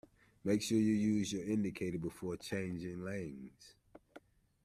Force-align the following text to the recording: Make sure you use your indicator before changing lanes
Make 0.43 0.63
sure 0.63 0.79
you 0.79 0.95
use 0.95 1.31
your 1.31 1.43
indicator 1.45 1.99
before 1.99 2.35
changing 2.35 3.03
lanes 3.05 3.75